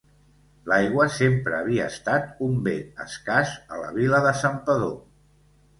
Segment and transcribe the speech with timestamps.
[0.71, 2.75] L'aigua sempre havia estat un bé
[3.07, 4.99] escàs a la vila de Santpedor.